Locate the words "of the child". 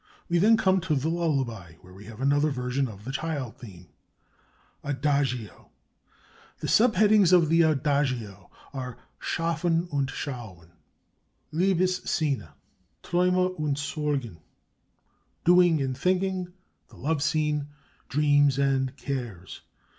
2.87-3.59